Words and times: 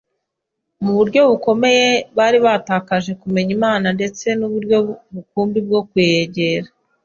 Mu 0.83 0.91
buryo 0.97 1.19
bukomeye 1.29 1.87
bari 2.17 2.37
baratakaje 2.45 3.11
kumenya 3.21 3.51
Imana 3.57 3.87
ndetse 3.97 4.25
n’uburyo 4.39 4.77
rukumbi 5.13 5.59
bwo 5.67 5.79
kuyegera. 5.89 6.67